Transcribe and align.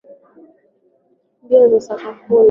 Mbio 1.43 1.69
za 1.69 1.79
sakafuni. 1.81 2.39